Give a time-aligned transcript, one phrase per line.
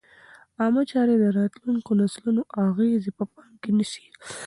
[0.59, 4.05] عامه چارې د راتلونکو نسلونو اغېز په پام کې نیسي.